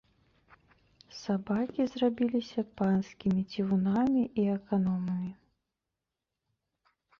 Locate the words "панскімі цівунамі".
2.81-4.23